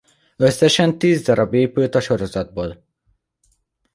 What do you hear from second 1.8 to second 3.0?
a sorozatból.